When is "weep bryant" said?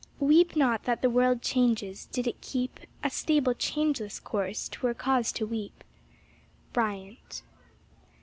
5.45-7.43